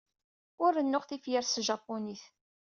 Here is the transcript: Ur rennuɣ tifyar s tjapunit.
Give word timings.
Ur 0.63 0.71
rennuɣ 0.77 1.03
tifyar 1.05 1.45
s 1.47 1.53
tjapunit. 1.59 2.23